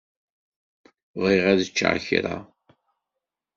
Bɣiɣ 1.19 1.45
ad 1.51 1.61
ččeɣ 1.69 1.95
kra. 2.07 2.35